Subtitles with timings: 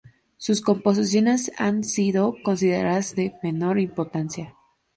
[0.37, 4.55] Sus composiciones han sido consideradas de menor importancia.